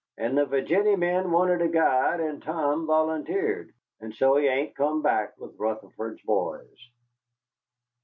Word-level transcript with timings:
But 0.17 0.33
the 0.33 0.47
Virginny 0.47 0.95
men 0.97 1.29
wanted 1.29 1.61
a 1.61 1.67
guide, 1.67 2.21
and 2.21 2.41
Tom 2.41 2.87
volunteered, 2.87 3.71
and 3.99 4.15
so 4.15 4.35
he 4.35 4.47
ain't 4.47 4.73
come 4.75 5.03
back 5.03 5.37
with 5.37 5.59
Rutherford's 5.59 6.23
boys." 6.23 6.73